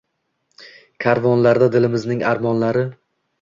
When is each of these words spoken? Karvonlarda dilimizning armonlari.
Karvonlarda 1.05 1.67
dilimizning 1.77 2.25
armonlari. 2.33 2.87